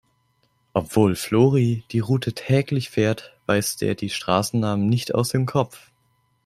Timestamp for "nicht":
4.89-5.13